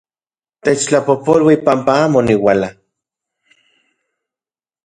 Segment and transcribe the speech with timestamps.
[0.63, 2.69] Techtlapojpolui panpa amo oniuala...